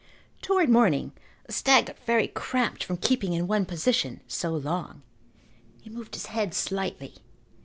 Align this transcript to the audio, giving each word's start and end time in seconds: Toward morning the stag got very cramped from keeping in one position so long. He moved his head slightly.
Toward 0.41 0.67
morning 0.67 1.11
the 1.45 1.53
stag 1.53 1.85
got 1.85 1.99
very 1.99 2.27
cramped 2.27 2.83
from 2.83 2.97
keeping 2.97 3.33
in 3.33 3.45
one 3.45 3.67
position 3.67 4.21
so 4.27 4.49
long. 4.51 5.03
He 5.79 5.91
moved 5.91 6.15
his 6.15 6.25
head 6.25 6.55
slightly. 6.55 7.13